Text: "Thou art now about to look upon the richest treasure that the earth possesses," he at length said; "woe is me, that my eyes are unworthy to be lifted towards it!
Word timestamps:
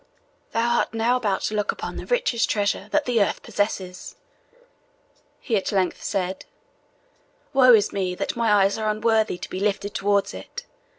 "Thou 0.51 0.67
art 0.79 0.95
now 0.95 1.15
about 1.15 1.43
to 1.43 1.53
look 1.53 1.71
upon 1.71 1.95
the 1.95 2.07
richest 2.07 2.49
treasure 2.49 2.89
that 2.89 3.05
the 3.05 3.21
earth 3.21 3.43
possesses," 3.43 4.15
he 5.39 5.55
at 5.55 5.71
length 5.71 6.01
said; 6.01 6.45
"woe 7.53 7.75
is 7.75 7.93
me, 7.93 8.15
that 8.15 8.35
my 8.35 8.51
eyes 8.63 8.79
are 8.79 8.89
unworthy 8.89 9.37
to 9.37 9.49
be 9.51 9.59
lifted 9.59 9.93
towards 9.93 10.33
it! 10.33 10.65